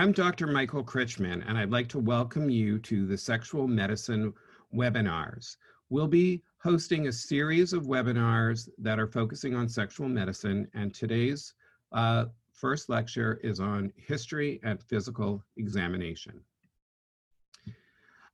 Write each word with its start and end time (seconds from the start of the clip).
I'm 0.00 0.12
Dr. 0.12 0.46
Michael 0.46 0.82
Krychman, 0.82 1.44
and 1.46 1.58
I'd 1.58 1.70
like 1.70 1.86
to 1.90 1.98
welcome 1.98 2.48
you 2.48 2.78
to 2.78 3.04
the 3.04 3.18
Sexual 3.18 3.68
Medicine 3.68 4.32
webinars. 4.74 5.58
We'll 5.90 6.08
be 6.08 6.42
hosting 6.56 7.06
a 7.06 7.12
series 7.12 7.74
of 7.74 7.82
webinars 7.84 8.70
that 8.78 8.98
are 8.98 9.06
focusing 9.06 9.54
on 9.54 9.68
sexual 9.68 10.08
medicine, 10.08 10.66
and 10.72 10.94
today's 10.94 11.52
uh, 11.92 12.24
first 12.50 12.88
lecture 12.88 13.40
is 13.42 13.60
on 13.60 13.92
history 13.94 14.58
and 14.62 14.82
physical 14.82 15.44
examination. 15.58 16.40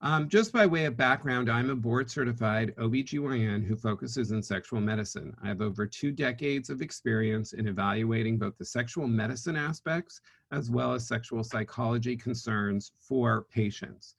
Um, 0.02 0.28
just 0.28 0.52
by 0.52 0.66
way 0.66 0.84
of 0.84 0.96
background, 0.96 1.50
I'm 1.50 1.70
a 1.70 1.74
board 1.74 2.10
certified 2.10 2.74
OBGYN 2.76 3.66
who 3.66 3.76
focuses 3.76 4.30
in 4.30 4.42
sexual 4.42 4.80
medicine. 4.80 5.34
I 5.42 5.48
have 5.48 5.62
over 5.62 5.86
two 5.86 6.12
decades 6.12 6.68
of 6.68 6.82
experience 6.82 7.54
in 7.54 7.66
evaluating 7.66 8.36
both 8.36 8.58
the 8.58 8.64
sexual 8.64 9.08
medicine 9.08 9.56
aspects 9.56 10.20
as 10.52 10.70
well 10.70 10.92
as 10.92 11.08
sexual 11.08 11.42
psychology 11.42 12.14
concerns 12.14 12.92
for 13.00 13.46
patients. 13.50 14.16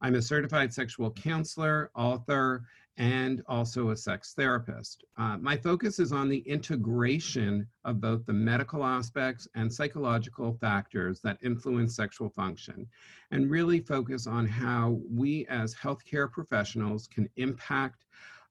I'm 0.00 0.14
a 0.14 0.22
certified 0.22 0.72
sexual 0.72 1.10
counselor, 1.10 1.90
author, 1.96 2.64
and 2.98 3.42
also 3.46 3.90
a 3.90 3.96
sex 3.96 4.32
therapist. 4.34 5.04
Uh, 5.18 5.36
my 5.36 5.56
focus 5.56 5.98
is 5.98 6.12
on 6.12 6.28
the 6.28 6.38
integration 6.38 7.66
of 7.84 8.00
both 8.00 8.24
the 8.24 8.32
medical 8.32 8.84
aspects 8.84 9.46
and 9.54 9.72
psychological 9.72 10.56
factors 10.60 11.20
that 11.20 11.38
influence 11.42 11.94
sexual 11.94 12.30
function, 12.30 12.86
and 13.30 13.50
really 13.50 13.80
focus 13.80 14.26
on 14.26 14.46
how 14.46 14.98
we 15.10 15.46
as 15.46 15.74
healthcare 15.74 16.30
professionals 16.30 17.06
can 17.06 17.28
impact 17.36 18.04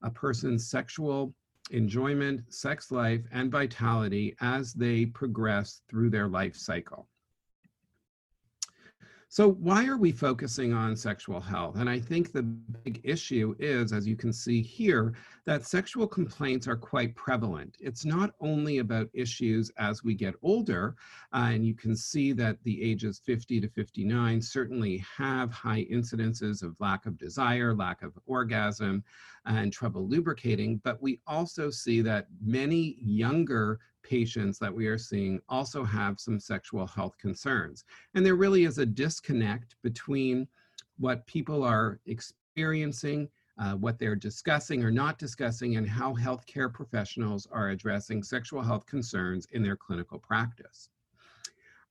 a 0.03 0.09
person's 0.11 0.67
sexual 0.69 1.33
enjoyment, 1.71 2.41
sex 2.53 2.91
life, 2.91 3.21
and 3.31 3.51
vitality 3.51 4.35
as 4.41 4.73
they 4.73 5.05
progress 5.07 5.81
through 5.89 6.11
their 6.11 6.27
life 6.27 6.55
cycle. 6.55 7.07
So 9.35 9.51
why 9.51 9.85
are 9.85 9.97
we 9.97 10.13
focusing 10.13 10.71
on 10.71 10.95
sexual 10.95 11.41
health? 11.41 11.75
And 11.75 11.89
I 11.89 11.99
think 11.99 12.31
the 12.31 12.43
big 12.43 13.01
issue 13.03 13.53
is, 13.59 13.91
as 13.91 14.07
you 14.07 14.15
can 14.15 14.31
see 14.31 14.61
here, 14.61 15.13
that 15.43 15.65
sexual 15.65 16.07
complaints 16.07 16.69
are 16.69 16.77
quite 16.77 17.13
prevalent. 17.17 17.75
It's 17.81 18.05
not 18.05 18.31
only 18.39 18.77
about 18.77 19.09
issues 19.11 19.73
as 19.77 20.05
we 20.05 20.13
get 20.13 20.35
older, 20.41 20.95
uh, 21.33 21.49
and 21.51 21.67
you 21.67 21.73
can 21.73 21.97
see 21.97 22.31
that 22.31 22.63
the 22.63 22.81
ages 22.81 23.19
50 23.25 23.59
to 23.59 23.67
59 23.67 24.41
certainly 24.41 25.03
have 25.17 25.51
high 25.51 25.85
incidences 25.91 26.63
of 26.63 26.79
lack 26.79 27.05
of 27.05 27.17
desire, 27.17 27.75
lack 27.75 28.03
of 28.03 28.17
orgasm, 28.27 29.03
and 29.45 29.73
trouble 29.73 30.07
lubricating, 30.07 30.77
but 30.85 31.01
we 31.01 31.19
also 31.27 31.69
see 31.69 32.01
that 32.01 32.27
many 32.41 32.95
younger 33.01 33.81
patients 34.05 34.59
that 34.59 34.73
we 34.73 34.87
are 34.87 34.97
seeing 34.97 35.41
also 35.49 35.83
have 35.83 36.19
some 36.19 36.39
sexual 36.39 36.85
health 36.85 37.17
concerns. 37.17 37.83
And 38.13 38.25
there 38.25 38.35
really 38.35 38.63
is 38.63 38.77
a 38.77 38.85
disconnect 38.85 39.75
between 39.81 40.47
what 40.97 41.25
people 41.25 41.63
are 41.63 41.99
experiencing, 42.05 43.27
uh, 43.57 43.73
what 43.73 43.97
they're 43.99 44.15
discussing 44.15 44.83
or 44.83 44.91
not 44.91 45.17
discussing, 45.17 45.75
and 45.77 45.89
how 45.89 46.13
healthcare 46.13 46.71
professionals 46.71 47.47
are 47.51 47.69
addressing 47.69 48.23
sexual 48.23 48.61
health 48.61 48.85
concerns 48.85 49.47
in 49.51 49.63
their 49.63 49.75
clinical 49.75 50.19
practice. 50.19 50.89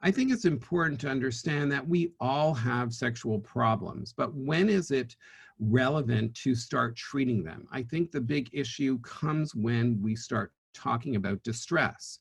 I 0.00 0.10
think 0.10 0.30
it's 0.30 0.44
important 0.44 1.00
to 1.00 1.08
understand 1.08 1.72
that 1.72 1.86
we 1.88 2.12
all 2.20 2.52
have 2.52 2.92
sexual 2.92 3.40
problems, 3.40 4.12
but 4.14 4.34
when 4.34 4.68
is 4.68 4.90
it 4.90 5.16
relevant 5.58 6.34
to 6.34 6.54
start 6.54 6.94
treating 6.94 7.42
them? 7.42 7.66
I 7.72 7.82
think 7.82 8.10
the 8.10 8.20
big 8.20 8.50
issue 8.52 8.98
comes 9.00 9.54
when 9.54 10.00
we 10.02 10.14
start 10.14 10.52
talking 10.74 11.16
about 11.16 11.42
distress. 11.42 12.18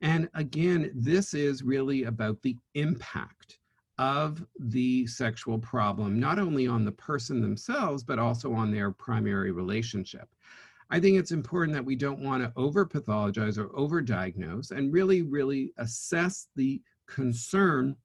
And 0.00 0.28
again, 0.34 0.90
this 0.94 1.34
is 1.34 1.62
really 1.62 2.04
about 2.04 2.40
the 2.42 2.56
impact 2.74 3.58
of 3.98 4.44
the 4.58 5.06
sexual 5.06 5.58
problem, 5.58 6.18
not 6.18 6.38
only 6.38 6.66
on 6.66 6.84
the 6.84 6.92
person 6.92 7.40
themselves, 7.40 8.02
but 8.02 8.18
also 8.18 8.52
on 8.52 8.70
their 8.70 8.90
primary 8.90 9.52
relationship. 9.52 10.28
I 10.90 11.00
think 11.00 11.16
it's 11.16 11.32
important 11.32 11.74
that 11.74 11.84
we 11.84 11.96
don't 11.96 12.20
want 12.20 12.42
to 12.42 12.52
over 12.56 12.84
pathologize 12.84 13.56
or 13.56 13.74
over 13.76 14.02
diagnose 14.02 14.70
and 14.70 14.92
really, 14.92 15.22
really 15.22 15.72
assess 15.78 16.48
the 16.56 16.82
concern 17.06 17.96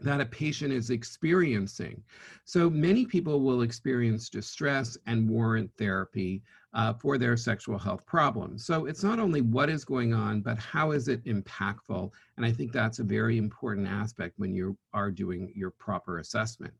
that 0.00 0.20
a 0.20 0.26
patient 0.26 0.72
is 0.72 0.90
experiencing. 0.90 2.02
So 2.44 2.68
many 2.68 3.06
people 3.06 3.40
will 3.40 3.62
experience 3.62 4.28
distress 4.28 4.98
and 5.06 5.28
warrant 5.28 5.70
therapy 5.78 6.42
uh, 6.74 6.92
for 6.94 7.16
their 7.16 7.36
sexual 7.36 7.78
health 7.78 8.04
problems. 8.04 8.66
So 8.66 8.86
it's 8.86 9.04
not 9.04 9.18
only 9.18 9.40
what 9.40 9.70
is 9.70 9.84
going 9.84 10.12
on, 10.12 10.40
but 10.40 10.58
how 10.58 10.90
is 10.90 11.08
it 11.08 11.24
impactful? 11.24 12.10
And 12.36 12.44
I 12.44 12.52
think 12.52 12.72
that's 12.72 12.98
a 12.98 13.04
very 13.04 13.38
important 13.38 13.86
aspect 13.86 14.34
when 14.36 14.54
you 14.54 14.76
are 14.92 15.10
doing 15.10 15.52
your 15.54 15.70
proper 15.70 16.18
assessment. 16.18 16.74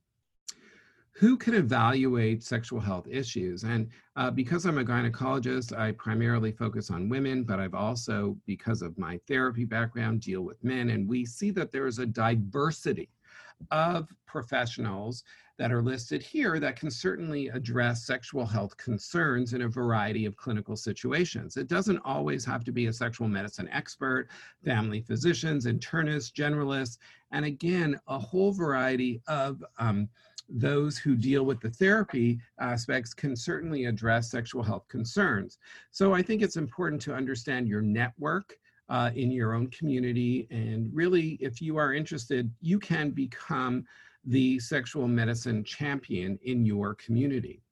Who 1.17 1.37
can 1.37 1.55
evaluate 1.55 2.43
sexual 2.43 2.81
health 2.81 3.07
issues? 3.09 3.63
And 3.63 3.89
uh, 4.17 4.33
because 4.33 4.65
I'm 4.65 4.79
a 4.79 4.85
gynecologist, 4.85 5.77
I 5.77 5.93
primarily 5.93 6.51
focus 6.51 6.91
on 6.91 7.09
women, 7.09 7.45
but 7.45 7.61
I've 7.61 7.75
also, 7.75 8.37
because 8.47 8.83
of 8.83 8.99
my 8.99 9.21
therapy 9.29 9.65
background, 9.65 10.23
deal 10.23 10.43
with 10.43 10.63
men. 10.65 10.91
And 10.91 11.09
we 11.09 11.25
see 11.25 11.53
that 11.53 11.71
there 11.71 11.87
is 11.87 12.01
a 12.01 12.07
diversity 12.07 13.11
of 13.71 14.13
professionals 14.27 15.23
that 15.57 15.71
are 15.71 15.83
listed 15.83 16.21
here 16.21 16.59
that 16.59 16.75
can 16.75 16.91
certainly 16.91 17.47
address 17.49 18.05
sexual 18.05 18.45
health 18.45 18.77
concerns 18.77 19.53
in 19.53 19.63
a 19.63 19.69
variety 19.69 20.27
of 20.27 20.37
clinical 20.37 20.75
situations. 20.75 21.57
It 21.57 21.69
doesn't 21.69 22.01
always 22.05 22.45
have 22.45 22.65
to 22.65 22.73
be 22.73 22.87
a 22.87 22.93
sexual 22.93 23.29
medicine 23.29 23.69
expert, 23.71 24.29
family 24.65 25.01
physicians, 25.01 25.67
internists, 25.67 26.33
generalists, 26.33 26.99
and 27.31 27.45
again, 27.45 28.01
a 28.09 28.19
whole 28.19 28.53
variety 28.53 29.23
of 29.29 29.65
um, 29.79 30.09
those 30.49 30.99
who 30.99 31.17
deal 31.17 31.45
with 31.45 31.61
the 31.61 31.71
therapy 31.71 32.39
aspects 32.61 33.15
can 33.15 33.35
certainly 33.35 33.87
address 33.87 34.31
sexual 34.31 34.63
health 34.63 34.87
concerns. 34.89 35.59
So 35.91 36.15
I 36.15 36.23
think 36.23 36.43
it's 36.43 36.57
important 36.57 37.01
to 37.03 37.15
understand 37.15 37.69
your 37.69 37.83
network 37.83 38.57
uh, 38.89 39.11
in 39.15 39.31
your 39.31 39.55
own 39.55 39.69
community. 39.69 40.47
And 40.51 40.91
really, 40.93 41.39
if 41.41 41.63
you 41.63 41.77
are 41.77 41.95
interested, 41.95 42.51
you 42.61 42.79
can 42.79 43.11
become 43.11 43.85
the 44.25 44.59
sexual 44.59 45.09
medicine 45.09 45.65
champion 45.65 46.39
in 46.43 46.65
your 46.65 46.95
community. 46.95 47.63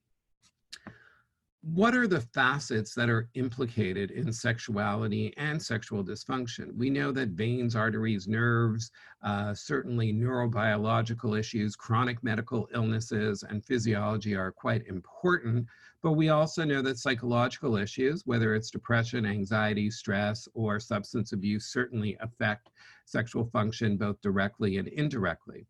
What 1.64 1.94
are 1.94 2.08
the 2.08 2.20
facets 2.20 2.92
that 2.96 3.08
are 3.08 3.30
implicated 3.34 4.10
in 4.10 4.32
sexuality 4.32 5.32
and 5.36 5.62
sexual 5.62 6.02
dysfunction? 6.02 6.74
We 6.74 6.90
know 6.90 7.12
that 7.12 7.28
veins, 7.28 7.76
arteries, 7.76 8.26
nerves, 8.26 8.90
uh, 9.22 9.54
certainly 9.54 10.12
neurobiological 10.12 11.38
issues, 11.38 11.76
chronic 11.76 12.20
medical 12.24 12.68
illnesses, 12.74 13.44
and 13.44 13.64
physiology 13.64 14.34
are 14.34 14.50
quite 14.50 14.84
important. 14.88 15.68
But 16.02 16.14
we 16.14 16.30
also 16.30 16.64
know 16.64 16.82
that 16.82 16.98
psychological 16.98 17.76
issues, 17.76 18.26
whether 18.26 18.56
it's 18.56 18.72
depression, 18.72 19.24
anxiety, 19.24 19.88
stress, 19.88 20.48
or 20.54 20.80
substance 20.80 21.32
abuse, 21.32 21.66
certainly 21.66 22.16
affect 22.18 22.70
sexual 23.04 23.44
function 23.44 23.96
both 23.96 24.20
directly 24.20 24.78
and 24.78 24.88
indirectly. 24.88 25.68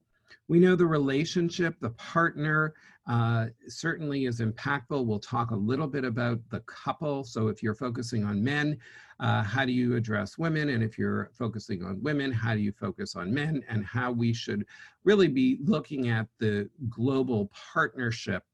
We 0.48 0.58
know 0.58 0.76
the 0.76 0.86
relationship, 0.86 1.76
the 1.80 1.90
partner 1.90 2.74
uh, 3.08 3.46
certainly 3.66 4.26
is 4.26 4.40
impactful. 4.40 5.04
We'll 5.04 5.18
talk 5.18 5.50
a 5.50 5.56
little 5.56 5.88
bit 5.88 6.04
about 6.04 6.38
the 6.50 6.60
couple. 6.60 7.24
So 7.24 7.48
if 7.48 7.62
you're 7.62 7.74
focusing 7.74 8.24
on 8.24 8.42
men, 8.42 8.78
uh, 9.18 9.42
how 9.42 9.64
do 9.64 9.72
you 9.72 9.96
address 9.96 10.38
women? 10.38 10.70
And 10.70 10.82
if 10.82 10.98
you're 10.98 11.30
focusing 11.32 11.84
on 11.84 12.02
women, 12.02 12.30
how 12.30 12.54
do 12.54 12.60
you 12.60 12.72
focus 12.72 13.16
on 13.16 13.32
men? 13.32 13.62
And 13.68 13.84
how 13.84 14.12
we 14.12 14.32
should 14.32 14.64
really 15.04 15.28
be 15.28 15.58
looking 15.64 16.08
at 16.10 16.26
the 16.38 16.68
global 16.88 17.50
partnership 17.72 18.44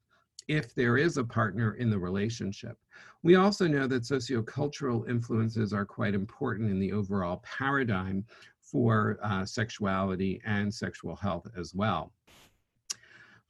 if 0.47 0.73
there 0.73 0.97
is 0.97 1.17
a 1.17 1.23
partner 1.23 1.75
in 1.75 1.91
the 1.91 1.99
relationship. 1.99 2.75
We 3.21 3.35
also 3.35 3.67
know 3.67 3.85
that 3.85 4.03
sociocultural 4.03 5.07
influences 5.07 5.73
are 5.73 5.85
quite 5.85 6.15
important 6.15 6.71
in 6.71 6.79
the 6.79 6.91
overall 6.91 7.43
paradigm 7.43 8.25
for 8.71 9.17
uh, 9.23 9.45
sexuality 9.45 10.41
and 10.45 10.73
sexual 10.73 11.15
health 11.15 11.47
as 11.57 11.73
well. 11.73 12.11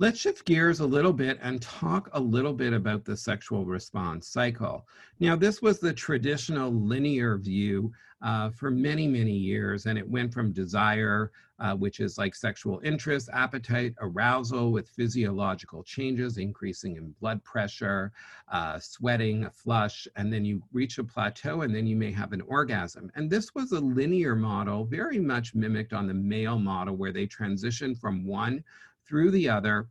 Let's 0.02 0.18
shift 0.18 0.46
gears 0.46 0.80
a 0.80 0.86
little 0.86 1.12
bit 1.12 1.40
and 1.42 1.62
talk 1.62 2.10
a 2.14 2.20
little 2.20 2.54
bit 2.54 2.72
about 2.72 3.04
the 3.04 3.18
sexual 3.18 3.66
response 3.66 4.30
cycle. 4.30 4.88
Now, 5.20 5.36
this 5.36 5.62
was 5.62 5.80
the 5.80 5.92
traditional 5.92 6.72
linear 6.72 7.38
view 7.38 7.92
uh, 8.22 8.50
for 8.52 8.72
many, 8.72 9.08
many 9.08 9.34
years, 9.34 9.88
and 9.88 9.98
it 9.98 10.10
went 10.10 10.34
from 10.34 10.54
desire, 10.54 11.32
uh, 11.60 11.76
which 11.76 12.00
is 12.00 12.18
like 12.18 12.36
sexual 12.36 12.80
interest, 12.84 13.30
appetite, 13.34 13.94
arousal 14.00 14.72
with 14.72 14.90
physiological 14.90 15.84
changes, 15.84 16.38
increasing 16.38 16.96
in 16.96 17.14
blood 17.20 17.44
pressure, 17.44 18.12
uh, 18.52 18.80
sweating, 18.80 19.46
a 19.46 19.50
flush, 19.50 20.08
and 20.16 20.32
then 20.32 20.46
you 20.46 20.62
reach 20.72 20.98
a 20.98 21.04
plateau 21.04 21.62
and 21.62 21.76
then 21.76 21.86
you 21.86 21.96
may 21.96 22.12
have 22.12 22.34
an 22.34 22.42
orgasm. 22.42 23.12
And 23.16 23.30
this 23.30 23.54
was 23.54 23.72
a 23.72 23.80
linear 23.80 24.36
model, 24.36 24.86
very 24.86 25.20
much 25.20 25.56
mimicked 25.56 25.94
on 25.94 26.08
the 26.08 26.14
male 26.14 26.60
model, 26.60 26.96
where 26.96 27.12
they 27.12 27.26
transition 27.26 27.96
from 27.96 28.26
one 28.26 28.64
through 29.06 29.32
the 29.32 29.50
other, 29.50 29.88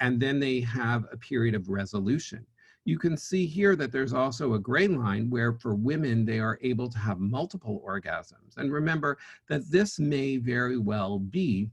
and 0.00 0.20
then 0.20 0.38
they 0.38 0.60
have 0.60 1.06
a 1.10 1.16
period 1.16 1.54
of 1.54 1.68
resolution. 1.68 2.46
You 2.88 2.98
can 2.98 3.18
see 3.18 3.44
here 3.44 3.76
that 3.76 3.92
there's 3.92 4.14
also 4.14 4.54
a 4.54 4.58
gray 4.58 4.88
line 4.88 5.28
where 5.28 5.52
for 5.52 5.74
women, 5.74 6.24
they 6.24 6.38
are 6.38 6.58
able 6.62 6.88
to 6.88 6.98
have 6.98 7.20
multiple 7.20 7.82
orgasms. 7.86 8.56
And 8.56 8.72
remember 8.72 9.18
that 9.46 9.70
this 9.70 9.98
may 9.98 10.38
very 10.38 10.78
well 10.78 11.18
be 11.18 11.68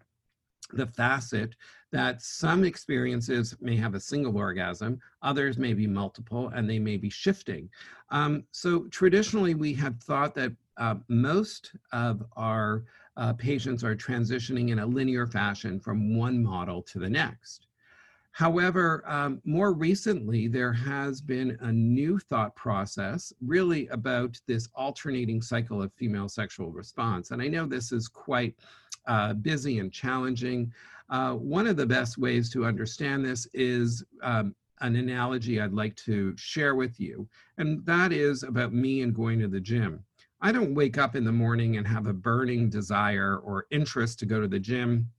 the 0.73 0.88
facet 0.88 1.56
that 1.94 2.21
some 2.21 2.65
experiences 2.65 3.56
may 3.62 3.77
have 3.77 3.95
a 3.95 4.00
single 4.00 4.35
orgasm, 4.35 5.00
others 5.21 5.57
may 5.57 5.73
be 5.73 5.88
multiple, 5.88 6.50
and 6.50 6.69
they 6.69 6.79
may 6.79 6.97
be 6.97 7.09
shifting. 7.09 7.69
Um, 8.09 8.44
so 8.51 8.88
traditionally, 8.88 9.56
we 9.56 9.73
have 9.75 10.03
thought 10.03 10.35
that 10.35 10.51
uh, 10.75 10.95
most 11.07 11.71
of 11.94 12.25
our 12.35 12.83
uh, 13.15 13.31
patients 13.31 13.85
are 13.85 13.95
transitioning 13.95 14.71
in 14.71 14.79
a 14.79 14.85
linear 14.85 15.27
fashion 15.27 15.79
from 15.79 16.17
one 16.17 16.44
model 16.44 16.81
to 16.81 17.00
the 17.00 17.09
next. 17.09 17.67
However, 18.35 19.01
um, 19.07 19.41
more 19.45 19.71
recently, 19.71 20.49
there 20.49 20.73
has 20.73 21.21
been 21.21 21.57
a 21.61 21.71
new 21.71 22.19
thought 22.19 22.53
process 22.53 23.31
really 23.39 23.87
about 23.87 24.37
this 24.45 24.67
alternating 24.75 25.41
cycle 25.41 25.81
of 25.81 25.93
female 25.93 26.27
sexual 26.27 26.69
response. 26.73 27.31
And 27.31 27.41
I 27.41 27.47
know 27.47 27.65
this 27.65 27.93
is 27.93 28.09
quite 28.09 28.53
uh, 29.07 29.35
busy 29.35 29.79
and 29.79 29.89
challenging. 29.89 30.69
Uh, 31.09 31.35
one 31.35 31.65
of 31.65 31.77
the 31.77 31.85
best 31.85 32.17
ways 32.17 32.49
to 32.49 32.65
understand 32.65 33.23
this 33.23 33.47
is 33.53 34.03
um, 34.21 34.53
an 34.81 34.97
analogy 34.97 35.61
I'd 35.61 35.71
like 35.71 35.95
to 36.03 36.35
share 36.35 36.75
with 36.75 36.99
you, 36.99 37.29
and 37.57 37.85
that 37.85 38.11
is 38.11 38.43
about 38.43 38.73
me 38.73 39.01
and 39.01 39.15
going 39.15 39.39
to 39.39 39.47
the 39.47 39.61
gym. 39.61 40.03
I 40.41 40.51
don't 40.51 40.75
wake 40.75 40.97
up 40.97 41.15
in 41.15 41.23
the 41.23 41.31
morning 41.31 41.77
and 41.77 41.88
have 41.88 42.07
a 42.07 42.13
burning 42.13 42.69
desire 42.69 43.38
or 43.38 43.65
interest 43.71 44.19
to 44.19 44.25
go 44.25 44.41
to 44.41 44.47
the 44.49 44.59
gym 44.59 45.09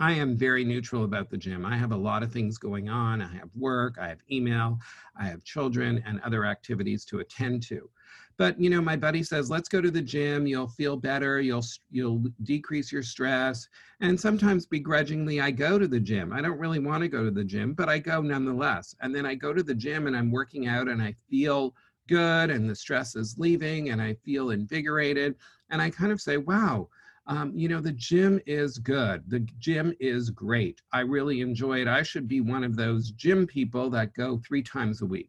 I 0.00 0.12
am 0.12 0.36
very 0.36 0.64
neutral 0.64 1.04
about 1.04 1.28
the 1.28 1.36
gym. 1.36 1.66
I 1.66 1.76
have 1.76 1.90
a 1.90 1.96
lot 1.96 2.22
of 2.22 2.32
things 2.32 2.56
going 2.56 2.88
on. 2.88 3.20
I 3.20 3.32
have 3.34 3.50
work, 3.56 3.96
I 4.00 4.08
have 4.08 4.20
email, 4.30 4.78
I 5.18 5.24
have 5.24 5.42
children 5.42 6.02
and 6.06 6.20
other 6.20 6.44
activities 6.44 7.04
to 7.06 7.18
attend 7.18 7.64
to. 7.64 7.90
But 8.36 8.60
you 8.60 8.70
know, 8.70 8.80
my 8.80 8.94
buddy 8.94 9.24
says, 9.24 9.50
"Let's 9.50 9.68
go 9.68 9.80
to 9.80 9.90
the 9.90 10.00
gym. 10.00 10.46
You'll 10.46 10.68
feel 10.68 10.96
better. 10.96 11.40
You'll 11.40 11.64
you'll 11.90 12.22
decrease 12.44 12.92
your 12.92 13.02
stress." 13.02 13.68
And 14.00 14.18
sometimes 14.18 14.64
begrudgingly 14.64 15.40
I 15.40 15.50
go 15.50 15.76
to 15.76 15.88
the 15.88 15.98
gym. 15.98 16.32
I 16.32 16.40
don't 16.40 16.58
really 16.58 16.78
want 16.78 17.02
to 17.02 17.08
go 17.08 17.24
to 17.24 17.32
the 17.32 17.42
gym, 17.42 17.74
but 17.74 17.88
I 17.88 17.98
go 17.98 18.22
nonetheless. 18.22 18.94
And 19.00 19.12
then 19.12 19.26
I 19.26 19.34
go 19.34 19.52
to 19.52 19.64
the 19.64 19.74
gym 19.74 20.06
and 20.06 20.16
I'm 20.16 20.30
working 20.30 20.68
out 20.68 20.88
and 20.88 21.02
I 21.02 21.16
feel 21.28 21.74
good 22.06 22.50
and 22.50 22.70
the 22.70 22.76
stress 22.76 23.16
is 23.16 23.36
leaving 23.38 23.90
and 23.90 24.00
I 24.00 24.14
feel 24.24 24.50
invigorated 24.50 25.34
and 25.70 25.82
I 25.82 25.90
kind 25.90 26.12
of 26.12 26.20
say, 26.20 26.36
"Wow, 26.36 26.88
um, 27.28 27.52
you 27.54 27.68
know, 27.68 27.80
the 27.80 27.92
gym 27.92 28.40
is 28.46 28.78
good. 28.78 29.22
The 29.28 29.40
gym 29.58 29.94
is 30.00 30.30
great. 30.30 30.80
I 30.92 31.00
really 31.00 31.42
enjoy 31.42 31.82
it. 31.82 31.88
I 31.88 32.02
should 32.02 32.26
be 32.26 32.40
one 32.40 32.64
of 32.64 32.74
those 32.74 33.10
gym 33.12 33.46
people 33.46 33.90
that 33.90 34.14
go 34.14 34.38
three 34.38 34.62
times 34.62 35.02
a 35.02 35.06
week. 35.06 35.28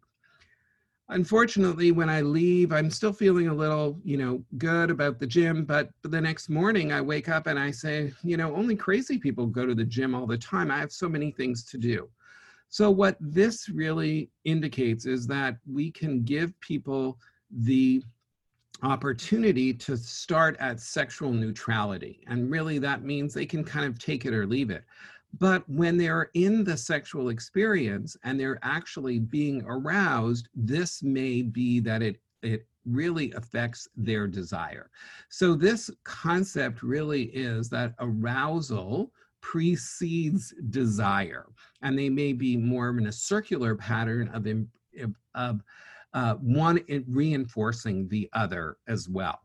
Unfortunately, 1.10 1.92
when 1.92 2.10
I 2.10 2.22
leave, 2.22 2.72
I'm 2.72 2.90
still 2.90 3.12
feeling 3.12 3.48
a 3.48 3.54
little, 3.54 4.00
you 4.04 4.16
know, 4.16 4.44
good 4.58 4.92
about 4.92 5.20
the 5.20 5.28
gym. 5.28 5.66
But 5.66 5.90
the 6.04 6.22
next 6.22 6.50
morning, 6.50 6.94
I 6.94 7.02
wake 7.02 7.28
up 7.28 7.48
and 7.48 7.60
I 7.60 7.72
say, 7.72 8.14
you 8.24 8.38
know, 8.38 8.56
only 8.56 8.76
crazy 8.76 9.18
people 9.18 9.48
go 9.48 9.66
to 9.66 9.76
the 9.76 9.84
gym 9.84 10.16
all 10.16 10.28
the 10.28 10.38
time. 10.38 10.72
I 10.72 10.78
have 10.78 10.92
so 10.92 11.10
many 11.10 11.32
things 11.32 11.66
to 11.66 11.78
do. 11.78 12.08
So, 12.70 12.92
what 12.92 13.18
this 13.20 13.68
really 13.68 14.30
indicates 14.46 15.08
is 15.08 15.26
that 15.28 15.58
we 15.70 15.92
can 15.92 16.24
give 16.24 16.58
people 16.62 17.18
the 17.50 18.04
opportunity 18.84 19.74
to 19.74 19.98
start 19.98 20.56
at 20.60 20.80
sexual 20.80 21.32
neutrality. 21.32 22.22
And 22.28 22.50
really, 22.50 22.80
that 22.80 23.04
means 23.04 23.34
they 23.34 23.46
can 23.46 23.64
kind 23.64 23.86
of 23.86 24.00
take 24.00 24.26
it 24.26 24.34
or 24.34 24.46
leave 24.46 24.70
it. 24.70 24.84
But 25.38 25.68
when 25.70 25.98
they're 25.98 26.32
in 26.34 26.64
the 26.64 26.78
sexual 26.78 27.30
experience 27.30 28.18
and 28.24 28.40
they're 28.40 28.60
actually 28.64 29.20
being 29.20 29.64
aroused, 29.68 30.50
this 30.56 31.04
may 31.04 31.44
be 31.44 31.80
that 31.82 32.02
it, 32.02 32.20
it 32.42 32.66
really 32.86 33.32
affects 33.34 33.88
their 33.96 34.28
desire. 34.28 34.90
So, 35.30 35.54
this 35.54 35.92
concept 36.04 36.82
really 36.82 37.24
is 37.26 37.70
that 37.70 37.94
arousal 38.00 39.12
precedes 39.42 40.54
desire, 40.70 41.46
and 41.82 41.98
they 41.98 42.10
may 42.10 42.34
be 42.34 42.58
more 42.58 42.90
in 42.90 43.08
a 43.08 43.12
circular 43.12 43.76
pattern 43.76 44.30
of, 44.30 44.48
of 45.36 45.62
uh, 46.14 46.36
one 46.36 46.80
reinforcing 47.08 48.08
the 48.10 48.30
other 48.34 48.78
as 48.88 49.08
well. 49.10 49.40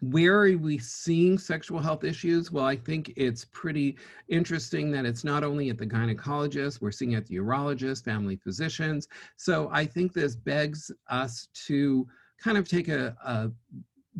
Where 0.00 0.42
are 0.42 0.56
we 0.56 0.78
seeing 0.78 1.38
sexual 1.38 1.78
health 1.78 2.02
issues? 2.02 2.50
Well, 2.50 2.64
I 2.64 2.74
think 2.74 3.12
it's 3.16 3.44
pretty 3.52 3.96
interesting 4.28 4.90
that 4.90 5.06
it's 5.06 5.22
not 5.22 5.44
only 5.44 5.70
at 5.70 5.78
the 5.78 5.86
gynecologist, 5.86 6.80
we're 6.80 6.90
seeing 6.90 7.14
at 7.14 7.26
the 7.26 7.36
urologist, 7.36 8.04
family 8.04 8.34
physicians. 8.34 9.06
So 9.36 9.70
I 9.72 9.86
think 9.86 10.12
this 10.12 10.34
begs 10.34 10.90
us 11.08 11.46
to 11.66 12.06
kind 12.42 12.58
of 12.58 12.68
take 12.68 12.88
a, 12.88 13.16
a 13.24 13.52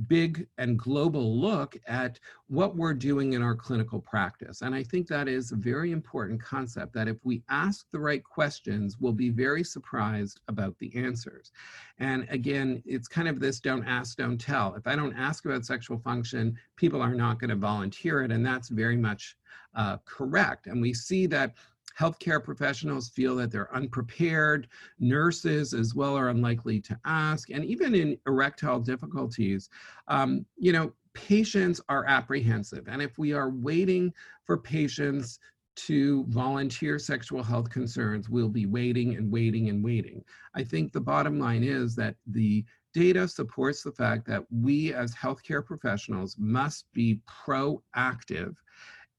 big 0.09 0.47
and 0.59 0.79
global 0.79 1.39
look 1.39 1.77
at 1.87 2.19
what 2.49 2.77
we're 2.77 2.95
doing 2.95 3.35
in 3.35 3.43
our 3.43 3.55
clinical 3.55 4.01
practice. 4.01 4.63
And 4.63 4.75
I 4.75 4.83
think 4.83 5.07
that 5.09 5.29
is 5.29 5.53
a 5.53 5.57
very 5.57 5.93
important 5.93 6.43
concept 6.43 6.95
that 6.95 7.09
if 7.09 7.19
we 7.25 7.43
ask 7.49 7.87
the 7.91 8.01
right 8.01 8.23
questions, 8.25 8.97
we'll 8.99 9.13
be 9.13 9.31
very 9.31 9.63
surprised 9.63 10.41
about 10.49 10.79
the 10.79 10.95
answers. 10.97 11.53
And 11.99 12.27
again, 12.31 12.83
it's 12.87 13.09
kind 13.09 13.29
of 13.29 13.41
this 13.41 13.61
don't 13.61 13.85
ask, 13.85 14.17
don't 14.17 14.41
tell. 14.41 14.75
If 14.75 14.87
I 14.87 14.97
don't 14.97 15.15
ask 15.15 15.45
about 15.45 15.67
sexual 15.67 15.99
function, 15.99 16.57
people 16.77 17.03
are 17.03 17.15
not 17.15 17.39
going 17.39 17.51
to 17.51 17.57
volunteer 17.57 18.23
it. 18.23 18.33
And 18.33 18.45
that's 18.45 18.69
very 18.69 18.97
much 18.97 19.37
uh, 19.75 19.99
correct. 20.05 20.67
And 20.67 20.81
we 20.81 20.95
see 20.95 21.27
that 21.27 21.55
Healthcare 21.99 22.43
professionals 22.43 23.09
feel 23.09 23.37
that 23.37 23.51
they're 23.51 23.75
unprepared. 23.75 24.69
Nurses 24.99 25.75
as 25.75 25.95
well 25.95 26.17
are 26.17 26.31
unlikely 26.31 26.81
to 26.81 26.99
ask. 27.05 27.51
And 27.51 27.65
even 27.65 27.95
in 27.95 28.19
erectile 28.27 28.81
difficulties, 28.81 29.69
um, 30.09 30.47
you 30.57 30.73
know, 30.73 30.93
patients 31.15 31.81
are 31.89 32.07
apprehensive. 32.07 32.89
And 32.89 33.03
if 33.03 33.19
we 33.19 33.33
are 33.33 33.51
waiting 33.51 34.13
for 34.45 34.57
patients 34.57 35.39
to 35.75 36.25
volunteer 36.29 36.99
sexual 36.99 37.43
health 37.43 37.71
concerns, 37.71 38.29
we'll 38.29 38.49
be 38.49 38.67
waiting 38.67 39.17
and 39.17 39.31
waiting 39.31 39.69
and 39.69 39.83
waiting. 39.83 40.23
I 40.55 40.65
think 40.65 40.93
the 40.93 41.01
bottom 41.01 41.39
line 41.39 41.63
is 41.63 41.95
that 41.97 42.17
the 42.27 42.65
data 42.93 43.27
supports 43.27 43.83
the 43.83 43.93
fact 43.93 44.27
that 44.27 44.45
we 44.51 44.93
as 44.93 45.15
healthcare 45.15 45.65
professionals 45.65 46.37
must 46.39 46.87
be 46.93 47.21
proactive 47.27 48.55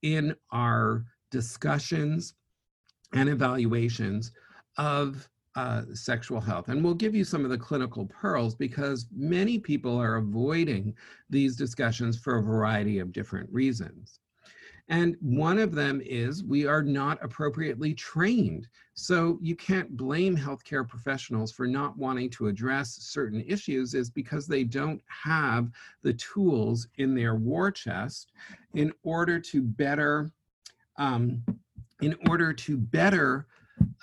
in 0.04 0.36
our 0.52 1.06
discussions 1.32 2.36
and 3.14 3.30
evaluations 3.30 4.32
of 4.78 5.28
uh, 5.56 5.84
sexual 5.94 6.42
health. 6.42 6.70
And 6.70 6.84
we'll 6.84 6.96
give 6.96 7.14
you 7.14 7.24
some 7.24 7.44
of 7.44 7.52
the 7.52 7.58
clinical 7.58 8.08
pearls 8.08 8.56
because 8.56 9.08
many 9.16 9.60
people 9.60 9.96
are 9.98 10.16
avoiding 10.16 10.96
these 11.30 11.56
discussions 11.56 12.18
for 12.18 12.38
a 12.38 12.44
variety 12.44 13.00
of 13.00 13.12
different 13.12 13.50
reasons. 13.52 14.20
And 14.90 15.16
one 15.22 15.60
of 15.60 15.74
them 15.74 16.02
is 16.04 16.44
we 16.44 16.66
are 16.66 16.84
not 16.84 17.24
appropriately 17.24 17.94
trained. 17.94 18.68
So 18.96 19.40
you 19.42 19.56
can't 19.56 19.96
blame 19.96 20.36
healthcare 20.36 20.88
professionals 20.88 21.54
for 21.54 21.68
not 21.68 21.98
wanting 21.98 22.30
to 22.32 22.48
address 22.48 22.98
certain 23.00 23.42
issues 23.48 23.94
is 23.94 24.10
because 24.10 24.46
they 24.46 24.64
don't 24.66 25.02
have 25.08 25.70
the 26.02 26.14
tools 26.14 26.88
in 26.98 27.16
their 27.16 27.36
war 27.36 27.72
chest 27.72 28.34
in 28.74 28.92
order 29.04 29.40
to 29.40 29.62
better 29.62 30.32
um, 30.98 31.42
in 32.06 32.16
order 32.30 32.52
to 32.52 32.78
better 32.78 33.48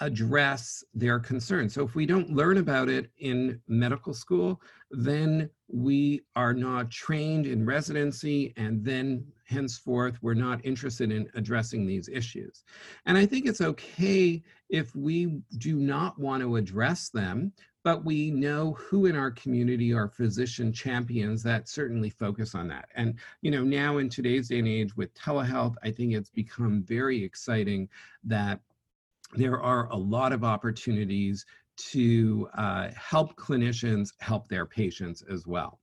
address 0.00 0.82
their 0.94 1.18
concerns. 1.18 1.74
So 1.74 1.84
if 1.84 1.94
we 1.94 2.06
don't 2.06 2.30
learn 2.30 2.58
about 2.58 2.88
it 2.88 3.10
in 3.18 3.60
medical 3.68 4.14
school, 4.14 4.60
then 4.90 5.50
we 5.72 6.22
are 6.36 6.54
not 6.54 6.90
trained 6.90 7.46
in 7.46 7.64
residency 7.64 8.52
and 8.56 8.84
then 8.84 9.24
henceforth 9.44 10.16
we're 10.22 10.34
not 10.34 10.64
interested 10.64 11.10
in 11.10 11.28
addressing 11.34 11.86
these 11.86 12.08
issues. 12.08 12.64
And 13.06 13.18
I 13.18 13.26
think 13.26 13.46
it's 13.46 13.60
okay 13.60 14.42
if 14.68 14.94
we 14.94 15.40
do 15.58 15.76
not 15.76 16.18
want 16.18 16.42
to 16.42 16.56
address 16.56 17.08
them 17.08 17.52
but 17.82 18.04
we 18.04 18.30
know 18.30 18.72
who 18.74 19.06
in 19.06 19.16
our 19.16 19.30
community 19.30 19.92
are 19.92 20.08
physician 20.08 20.72
champions 20.72 21.42
that 21.42 21.68
certainly 21.68 22.10
focus 22.10 22.54
on 22.54 22.68
that. 22.68 22.88
And, 22.94 23.14
you 23.40 23.50
know, 23.50 23.64
now 23.64 23.98
in 23.98 24.08
today's 24.08 24.48
day 24.48 24.58
and 24.58 24.68
age 24.68 24.96
with 24.96 25.14
telehealth, 25.14 25.76
I 25.82 25.90
think 25.90 26.12
it's 26.12 26.30
become 26.30 26.82
very 26.82 27.22
exciting 27.24 27.88
that 28.24 28.60
there 29.34 29.60
are 29.60 29.86
a 29.90 29.96
lot 29.96 30.32
of 30.32 30.44
opportunities 30.44 31.46
to 31.90 32.48
uh, 32.54 32.88
help 32.96 33.36
clinicians 33.36 34.10
help 34.20 34.48
their 34.48 34.66
patients 34.66 35.22
as 35.30 35.46
well. 35.46 35.80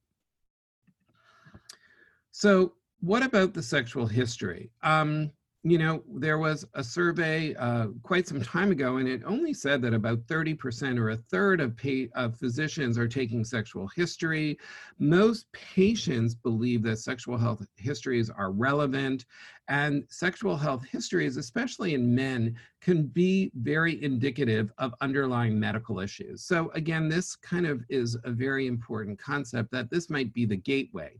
So 2.32 2.74
what 3.00 3.24
about 3.24 3.54
the 3.54 3.64
sexual 3.64 4.06
history? 4.06 4.72
Um, 4.84 5.32
you 5.72 5.78
know, 5.78 6.04
there 6.08 6.38
was 6.38 6.66
a 6.76 6.84
survey 6.84 7.54
uh, 7.56 7.88
quite 8.04 8.28
some 8.28 8.42
time 8.42 8.72
ago, 8.72 8.98
and 8.98 9.08
it 9.08 9.22
only 9.26 9.54
said 9.54 9.82
that 9.82 9.94
about 9.94 10.20
30% 10.28 10.98
or 11.00 11.10
a 11.10 11.18
third 11.18 11.60
of, 11.60 11.78
of 12.16 12.38
physicians 12.38 12.98
are 12.98 13.08
taking 13.08 13.44
sexual 13.44 13.88
history. 13.96 14.58
Most 15.00 15.52
patients 15.52 16.36
believe 16.36 16.84
that 16.84 17.00
sexual 17.00 17.38
health 17.38 17.66
histories 17.76 18.30
are 18.30 18.52
relevant, 18.52 19.26
and 19.68 20.06
sexual 20.10 20.56
health 20.56 20.86
histories, 20.86 21.38
especially 21.38 21.94
in 21.94 22.16
men, 22.16 22.56
can 22.80 23.08
be 23.08 23.52
very 23.56 24.02
indicative 24.04 24.72
of 24.78 24.94
underlying 25.02 25.60
medical 25.60 26.00
issues. 26.00 26.44
So, 26.44 26.72
again, 26.76 27.10
this 27.10 27.36
kind 27.36 27.68
of 27.68 27.84
is 27.90 28.18
a 28.24 28.32
very 28.32 28.68
important 28.68 29.20
concept 29.20 29.72
that 29.72 29.90
this 29.90 30.10
might 30.10 30.34
be 30.34 30.46
the 30.46 30.56
gateway. 30.56 31.16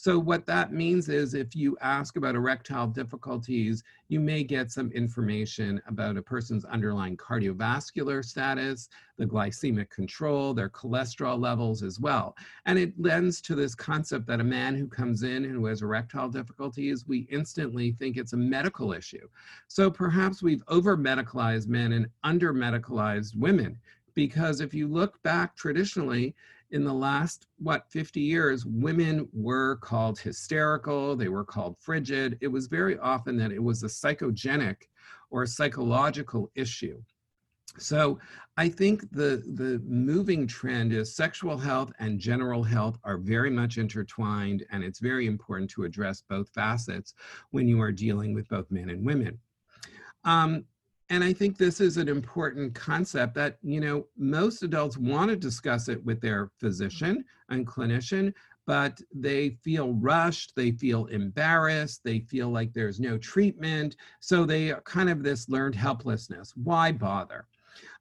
So 0.00 0.16
what 0.16 0.46
that 0.46 0.72
means 0.72 1.08
is 1.08 1.34
if 1.34 1.56
you 1.56 1.76
ask 1.80 2.16
about 2.16 2.36
erectile 2.36 2.86
difficulties, 2.86 3.82
you 4.06 4.20
may 4.20 4.44
get 4.44 4.70
some 4.70 4.92
information 4.92 5.82
about 5.88 6.16
a 6.16 6.22
person's 6.22 6.64
underlying 6.64 7.16
cardiovascular 7.16 8.24
status, 8.24 8.88
the 9.16 9.26
glycemic 9.26 9.90
control, 9.90 10.54
their 10.54 10.68
cholesterol 10.68 11.36
levels 11.36 11.82
as 11.82 11.98
well. 11.98 12.36
And 12.64 12.78
it 12.78 12.92
lends 12.96 13.40
to 13.40 13.56
this 13.56 13.74
concept 13.74 14.28
that 14.28 14.38
a 14.38 14.44
man 14.44 14.76
who 14.76 14.86
comes 14.86 15.24
in 15.24 15.44
and 15.44 15.56
who 15.56 15.66
has 15.66 15.82
erectile 15.82 16.28
difficulties, 16.28 17.08
we 17.08 17.26
instantly 17.28 17.90
think 17.90 18.16
it's 18.16 18.34
a 18.34 18.36
medical 18.36 18.92
issue. 18.92 19.26
So 19.66 19.90
perhaps 19.90 20.44
we've 20.44 20.62
over 20.68 20.96
medicalized 20.96 21.66
men 21.66 21.90
and 21.90 22.06
under 22.22 22.54
medicalized 22.54 23.36
women. 23.36 23.76
Because 24.14 24.60
if 24.60 24.72
you 24.72 24.86
look 24.86 25.20
back 25.24 25.56
traditionally, 25.56 26.36
in 26.70 26.84
the 26.84 26.92
last, 26.92 27.46
what, 27.58 27.90
50 27.90 28.20
years, 28.20 28.66
women 28.66 29.28
were 29.32 29.76
called 29.76 30.18
hysterical, 30.18 31.16
they 31.16 31.28
were 31.28 31.44
called 31.44 31.76
frigid. 31.80 32.38
It 32.40 32.48
was 32.48 32.66
very 32.66 32.98
often 32.98 33.36
that 33.38 33.52
it 33.52 33.62
was 33.62 33.82
a 33.82 33.86
psychogenic 33.86 34.82
or 35.30 35.42
a 35.42 35.46
psychological 35.46 36.50
issue. 36.54 37.00
So 37.78 38.18
I 38.56 38.68
think 38.68 39.10
the, 39.12 39.42
the 39.54 39.80
moving 39.86 40.46
trend 40.46 40.92
is 40.92 41.14
sexual 41.14 41.56
health 41.56 41.92
and 41.98 42.18
general 42.18 42.62
health 42.62 42.98
are 43.04 43.18
very 43.18 43.50
much 43.50 43.78
intertwined, 43.78 44.64
and 44.70 44.82
it's 44.82 44.98
very 44.98 45.26
important 45.26 45.70
to 45.70 45.84
address 45.84 46.22
both 46.28 46.48
facets 46.50 47.14
when 47.50 47.68
you 47.68 47.80
are 47.80 47.92
dealing 47.92 48.34
with 48.34 48.48
both 48.48 48.70
men 48.70 48.90
and 48.90 49.04
women. 49.04 49.38
Um, 50.24 50.64
and 51.10 51.24
I 51.24 51.32
think 51.32 51.56
this 51.56 51.80
is 51.80 51.96
an 51.96 52.08
important 52.08 52.74
concept 52.74 53.34
that, 53.34 53.56
you 53.62 53.80
know, 53.80 54.06
most 54.16 54.62
adults 54.62 54.98
want 54.98 55.30
to 55.30 55.36
discuss 55.36 55.88
it 55.88 56.04
with 56.04 56.20
their 56.20 56.50
physician 56.60 57.24
and 57.48 57.66
clinician, 57.66 58.34
but 58.66 59.00
they 59.14 59.50
feel 59.64 59.94
rushed, 59.94 60.54
they 60.54 60.72
feel 60.72 61.06
embarrassed, 61.06 62.02
they 62.04 62.20
feel 62.20 62.50
like 62.50 62.74
there's 62.74 63.00
no 63.00 63.16
treatment. 63.16 63.96
So 64.20 64.44
they 64.44 64.74
kind 64.84 65.08
of 65.08 65.22
this 65.22 65.48
learned 65.48 65.74
helplessness. 65.74 66.52
Why 66.62 66.92
bother? 66.92 67.46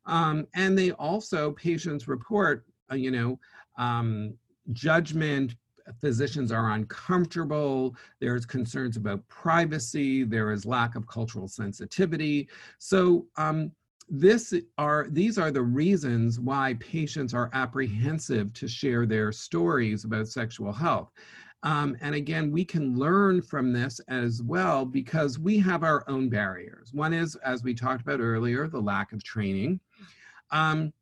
Um, 0.06 0.46
and 0.54 0.78
they 0.78 0.92
also, 0.92 1.52
patients 1.52 2.08
report, 2.10 2.66
uh, 2.92 2.96
you 2.96 3.12
know, 3.12 3.40
um, 3.78 4.34
judgment, 4.74 5.56
physicians 6.02 6.52
are 6.52 6.72
uncomfortable, 6.72 7.96
there's 8.20 8.46
concerns 8.46 8.98
about 8.98 9.28
privacy, 9.28 10.24
there 10.24 10.52
is 10.52 10.66
lack 10.66 10.96
of 10.96 11.08
cultural 11.08 11.48
sensitivity. 11.48 12.50
So 12.80 13.28
um, 13.38 13.72
this 14.10 14.54
are 14.78 15.08
these 15.10 15.38
are 15.38 15.52
the 15.52 15.62
reasons 15.62 16.40
why 16.40 16.76
patients 16.80 17.34
are 17.34 17.50
apprehensive 17.54 18.54
to 18.54 18.68
share 18.68 19.06
their 19.06 19.32
stories 19.32 20.06
about 20.06 20.28
sexual 20.28 20.72
health. 20.72 21.12
Um, 21.64 21.98
and 22.02 22.16
again, 22.16 22.52
we 22.52 22.64
can 22.64 22.98
learn 22.98 23.42
from 23.42 23.74
this 23.74 24.00
as 24.08 24.42
well 24.44 24.86
because 24.86 25.40
we 25.40 25.58
have 25.60 25.84
our 25.84 26.08
own 26.08 26.30
barriers. 26.30 26.94
One 26.94 27.14
is, 27.14 27.36
as 27.38 27.64
we 27.64 27.74
talked 27.74 28.02
about 28.02 28.20
earlier, 28.20 28.68
the 28.68 28.80
lack 28.80 29.12
of 29.12 29.24
training. 29.24 29.80
Um, 30.52 30.94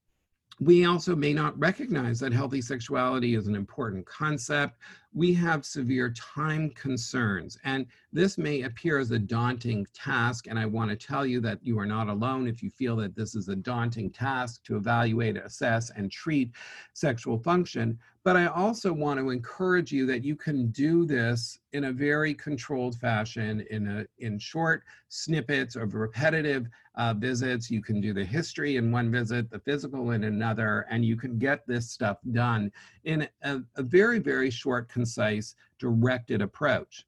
we 0.59 0.85
also 0.85 1.15
may 1.15 1.33
not 1.33 1.57
recognize 1.59 2.19
that 2.19 2.31
healthy 2.31 2.61
sexuality 2.61 3.35
is 3.35 3.47
an 3.47 3.55
important 3.55 4.05
concept. 4.05 4.79
We 5.15 5.33
have 5.35 5.65
severe 5.65 6.11
time 6.11 6.71
concerns, 6.71 7.57
and 7.63 7.87
this 8.11 8.37
may 8.37 8.63
appear 8.63 8.99
as 8.99 9.11
a 9.11 9.19
daunting 9.19 9.87
task. 9.93 10.47
And 10.47 10.59
I 10.59 10.65
want 10.65 10.89
to 10.89 10.97
tell 10.97 11.25
you 11.25 11.39
that 11.39 11.59
you 11.63 11.79
are 11.79 11.85
not 11.85 12.09
alone 12.09 12.47
if 12.47 12.61
you 12.61 12.69
feel 12.69 12.97
that 12.97 13.15
this 13.15 13.33
is 13.33 13.47
a 13.47 13.55
daunting 13.55 14.09
task 14.09 14.65
to 14.65 14.75
evaluate, 14.75 15.37
assess, 15.37 15.89
and 15.91 16.11
treat 16.11 16.51
sexual 16.93 17.37
function. 17.39 17.97
But 18.25 18.35
I 18.35 18.47
also 18.47 18.91
want 18.91 19.19
to 19.19 19.29
encourage 19.29 19.91
you 19.91 20.05
that 20.07 20.23
you 20.23 20.35
can 20.35 20.71
do 20.71 21.05
this 21.05 21.59
in 21.73 21.85
a 21.85 21.91
very 21.91 22.33
controlled 22.33 22.95
fashion, 22.95 23.65
in, 23.69 23.87
a, 23.87 24.05
in 24.17 24.39
short 24.39 24.83
snippets 25.09 25.75
of 25.75 25.93
repetitive 25.93 26.67
uh, 26.95 27.13
visits. 27.13 27.69
You 27.69 27.83
can 27.83 28.01
do 28.01 28.13
the 28.13 28.25
history 28.25 28.77
in 28.77 28.91
one 28.91 29.11
visit, 29.11 29.51
the 29.51 29.59
physical 29.59 30.11
in 30.11 30.23
another, 30.23 30.87
and 30.89 31.05
you 31.05 31.15
can 31.17 31.37
get 31.37 31.67
this 31.67 31.91
stuff 31.91 32.17
done 32.31 32.71
in 33.03 33.27
a, 33.43 33.59
a 33.75 33.83
very, 33.83 34.17
very 34.17 34.49
short, 34.49 34.89
concise, 35.05 35.53
directed 35.77 36.41
approach. 36.41 37.05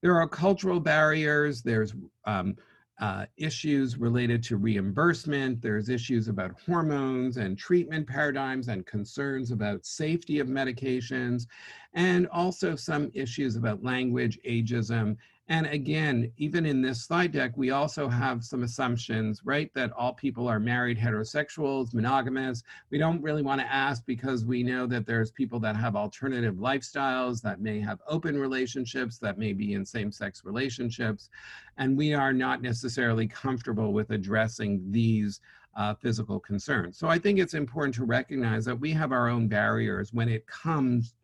There 0.00 0.16
are 0.16 0.28
cultural 0.28 0.78
barriers. 0.78 1.60
There's 1.60 1.94
um, 2.24 2.56
uh, 3.00 3.26
issues 3.36 3.98
related 3.98 4.44
to 4.44 4.56
reimbursement. 4.56 5.60
There's 5.60 5.88
issues 5.88 6.28
about 6.28 6.60
hormones 6.64 7.36
and 7.38 7.58
treatment 7.58 8.06
paradigms 8.06 8.68
and 8.68 8.86
concerns 8.86 9.50
about 9.50 9.84
safety 9.84 10.38
of 10.38 10.46
medications, 10.46 11.46
and 11.94 12.28
also 12.28 12.76
some 12.76 13.10
issues 13.12 13.56
about 13.56 13.82
language, 13.82 14.38
ageism, 14.46 15.16
and 15.48 15.66
again, 15.66 16.30
even 16.36 16.64
in 16.64 16.80
this 16.80 17.02
slide 17.02 17.32
deck, 17.32 17.52
we 17.56 17.70
also 17.70 18.08
have 18.08 18.44
some 18.44 18.62
assumptions, 18.62 19.40
right? 19.44 19.70
That 19.74 19.90
all 19.92 20.14
people 20.14 20.46
are 20.46 20.60
married 20.60 20.98
heterosexuals, 20.98 21.92
monogamous. 21.92 22.62
We 22.90 22.98
don't 22.98 23.20
really 23.20 23.42
want 23.42 23.60
to 23.60 23.66
ask 23.66 24.06
because 24.06 24.44
we 24.44 24.62
know 24.62 24.86
that 24.86 25.04
there's 25.04 25.32
people 25.32 25.58
that 25.60 25.74
have 25.74 25.96
alternative 25.96 26.54
lifestyles, 26.54 27.42
that 27.42 27.60
may 27.60 27.80
have 27.80 28.00
open 28.06 28.38
relationships, 28.38 29.18
that 29.18 29.36
may 29.36 29.52
be 29.52 29.74
in 29.74 29.84
same-sex 29.84 30.42
relationships. 30.44 31.28
And 31.76 31.98
we 31.98 32.14
are 32.14 32.32
not 32.32 32.62
necessarily 32.62 33.26
comfortable 33.26 33.92
with 33.92 34.10
addressing 34.10 34.80
these 34.92 35.40
uh, 35.76 35.94
physical 35.94 36.38
concerns. 36.38 36.98
So 36.98 37.08
I 37.08 37.18
think 37.18 37.40
it's 37.40 37.54
important 37.54 37.94
to 37.96 38.04
recognize 38.04 38.64
that 38.66 38.78
we 38.78 38.92
have 38.92 39.10
our 39.10 39.28
own 39.28 39.48
barriers 39.48 40.12
when 40.12 40.28
it 40.28 40.46
comes 40.46 41.14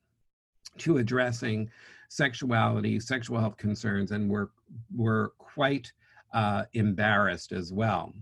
to 0.78 0.98
addressing 0.98 1.70
sexuality, 2.08 2.98
sexual 3.00 3.38
health 3.38 3.56
concerns, 3.56 4.10
and 4.12 4.28
we're, 4.28 4.48
we're 4.94 5.28
quite 5.38 5.92
uh, 6.32 6.64
embarrassed 6.72 7.52
as 7.52 7.72
well. 7.72 8.12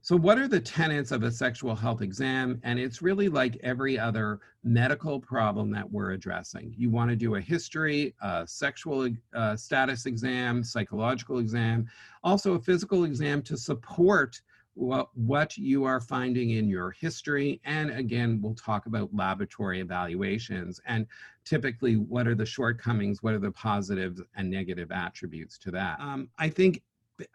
So 0.00 0.16
what 0.16 0.38
are 0.38 0.48
the 0.48 0.60
tenets 0.60 1.10
of 1.10 1.22
a 1.22 1.30
sexual 1.30 1.74
health 1.74 2.02
exam? 2.02 2.60
And 2.62 2.78
it's 2.78 3.02
really 3.02 3.28
like 3.28 3.58
every 3.62 3.98
other 3.98 4.40
medical 4.62 5.20
problem 5.20 5.70
that 5.72 5.90
we're 5.90 6.12
addressing. 6.12 6.72
You 6.78 6.88
want 6.88 7.10
to 7.10 7.16
do 7.16 7.34
a 7.34 7.40
history, 7.40 8.14
a 8.22 8.46
sexual 8.46 9.10
uh, 9.34 9.56
status 9.56 10.06
exam, 10.06 10.62
psychological 10.62 11.40
exam, 11.40 11.88
also 12.22 12.54
a 12.54 12.60
physical 12.60 13.04
exam 13.04 13.42
to 13.42 13.56
support 13.56 14.40
what, 14.78 15.08
what 15.14 15.56
you 15.56 15.84
are 15.84 16.00
finding 16.00 16.50
in 16.50 16.68
your 16.68 16.92
history. 16.92 17.60
And 17.64 17.90
again, 17.90 18.40
we'll 18.40 18.54
talk 18.54 18.86
about 18.86 19.12
laboratory 19.12 19.80
evaluations 19.80 20.80
and 20.86 21.06
typically 21.44 21.96
what 21.96 22.28
are 22.28 22.34
the 22.34 22.46
shortcomings, 22.46 23.22
what 23.22 23.34
are 23.34 23.40
the 23.40 23.50
positives 23.50 24.22
and 24.36 24.48
negative 24.48 24.92
attributes 24.92 25.58
to 25.58 25.70
that. 25.72 25.98
Um, 26.00 26.28
I 26.38 26.48
think 26.48 26.82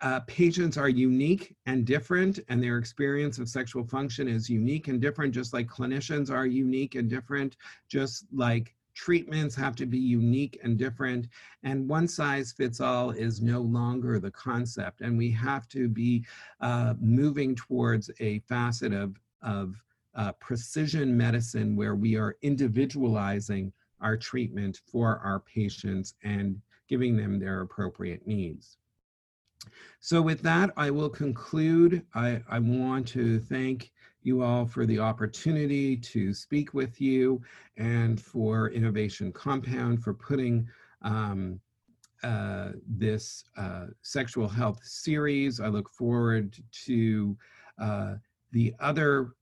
uh, 0.02 0.22
patients 0.22 0.78
are 0.78 0.88
unique 0.88 1.56
and 1.66 1.86
different 1.86 2.40
and 2.48 2.64
their 2.64 2.78
experience 2.78 3.38
of 3.38 3.50
sexual 3.50 3.84
function 3.84 4.30
is 4.30 4.50
unique 4.50 4.88
and 4.88 5.02
different 5.02 5.34
just 5.34 5.54
like 5.54 5.68
clinicians 5.68 6.32
are 6.32 6.46
unique 6.46 6.96
and 6.96 7.10
different 7.10 7.58
just 7.90 8.26
like 8.34 8.74
treatments 8.94 9.56
have 9.56 9.76
to 9.76 9.86
be 9.86 9.98
unique 9.98 10.60
and 10.64 10.78
different 10.78 11.28
and 11.64 11.88
one 11.88 12.08
size 12.08 12.52
fits 12.52 12.80
all 12.80 13.12
is 13.12 13.42
no 13.42 13.62
longer 13.62 14.20
the 14.20 14.32
concept 14.32 15.02
and 15.02 15.18
we 15.18 15.32
have 15.32 15.68
to 15.68 15.88
be 15.88 16.26
uh, 16.62 16.94
moving 17.00 17.56
towards 17.56 18.10
a 18.20 18.40
facet 18.40 18.94
of, 18.94 19.20
of 19.42 19.76
uh, 20.16 20.32
precision 20.34 21.16
medicine 21.16 21.76
where 21.76 21.96
we 21.96 22.16
are 22.16 22.38
individualizing 22.42 23.72
our 24.02 24.18
treatment 24.18 24.82
for 24.86 25.20
our 25.24 25.40
patients 25.40 26.14
and 26.24 26.62
giving 26.88 27.16
them 27.18 27.40
their 27.40 27.62
appropriate 27.62 28.28
needs. 28.28 28.78
So 30.02 30.22
with 30.22 30.42
that, 30.42 30.72
I 30.76 30.92
will 30.92 31.10
conclude. 31.10 32.06
I, 32.14 32.42
I 32.50 32.60
want 32.60 33.08
to 33.10 33.40
thank 33.40 33.92
you 34.26 34.42
all 34.42 34.66
for 34.66 34.86
the 34.86 35.00
opportunity 35.00 35.96
to 35.98 36.34
speak 36.34 36.74
with 36.74 37.00
you 37.02 37.42
and 37.78 38.20
for 38.20 38.70
Innovation 38.70 39.32
Compound 39.32 40.04
for 40.04 40.14
putting 40.14 40.68
um, 41.02 41.60
uh, 42.24 42.70
this 42.88 43.44
uh, 43.58 43.88
sexual 44.02 44.48
health 44.48 44.80
series. 44.84 45.60
I 45.60 45.68
look 45.68 45.90
forward 45.90 46.58
to 46.86 47.38
uh, 47.80 48.16
the 48.52 48.74
other 48.80 49.34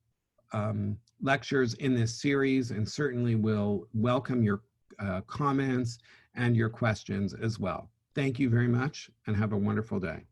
um, 0.54 0.98
lectures 1.22 1.76
in 1.76 1.94
this 1.94 2.20
series 2.20 2.72
and 2.72 2.88
certainly 2.88 3.36
will 3.36 3.88
welcome 3.94 4.42
your 4.42 4.62
uh, 5.00 5.22
comments 5.22 6.00
and 6.36 6.56
your 6.56 6.70
questions 6.70 7.34
as 7.34 7.60
well. 7.60 7.90
Thank 8.16 8.40
you 8.40 8.50
very 8.50 8.68
much 8.68 9.10
and 9.28 9.36
have 9.36 9.54
a 9.54 9.58
wonderful 9.58 10.00
day. 10.00 10.26